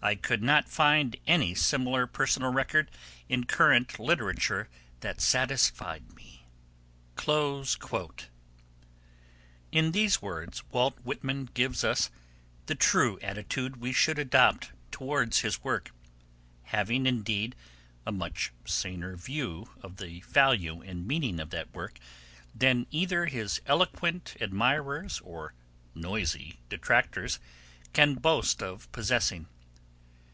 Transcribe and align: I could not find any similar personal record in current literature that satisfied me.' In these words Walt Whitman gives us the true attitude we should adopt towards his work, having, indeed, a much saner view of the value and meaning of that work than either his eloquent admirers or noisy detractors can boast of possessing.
I 0.00 0.14
could 0.14 0.42
not 0.44 0.68
find 0.68 1.16
any 1.26 1.56
similar 1.56 2.06
personal 2.06 2.52
record 2.52 2.88
in 3.28 3.44
current 3.44 3.98
literature 3.98 4.68
that 5.00 5.20
satisfied 5.20 6.14
me.' 6.14 6.46
In 9.72 9.92
these 9.92 10.22
words 10.22 10.62
Walt 10.70 10.98
Whitman 11.00 11.50
gives 11.52 11.82
us 11.82 12.10
the 12.66 12.76
true 12.76 13.18
attitude 13.20 13.78
we 13.78 13.92
should 13.92 14.20
adopt 14.20 14.70
towards 14.92 15.40
his 15.40 15.64
work, 15.64 15.90
having, 16.62 17.04
indeed, 17.04 17.56
a 18.06 18.12
much 18.12 18.52
saner 18.64 19.16
view 19.16 19.68
of 19.82 19.96
the 19.96 20.20
value 20.20 20.80
and 20.80 21.08
meaning 21.08 21.40
of 21.40 21.50
that 21.50 21.74
work 21.74 21.98
than 22.54 22.86
either 22.92 23.26
his 23.26 23.60
eloquent 23.66 24.36
admirers 24.40 25.20
or 25.22 25.54
noisy 25.94 26.60
detractors 26.68 27.40
can 27.92 28.14
boast 28.14 28.62
of 28.62 28.90
possessing. 28.92 29.48